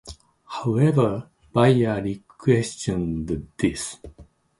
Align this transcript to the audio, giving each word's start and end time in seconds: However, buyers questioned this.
However, 0.47 1.29
buyers 1.53 2.17
questioned 2.27 3.49
this. 3.57 3.97